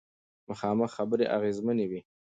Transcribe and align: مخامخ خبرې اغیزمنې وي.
مخامخ 0.49 0.89
خبرې 0.97 1.25
اغیزمنې 1.37 1.85
وي. 1.91 2.01